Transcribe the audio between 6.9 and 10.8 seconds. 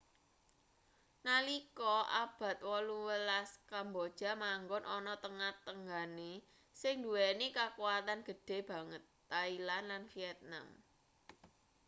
nduweni kakuwatan gedhe banget thailand lan vietnam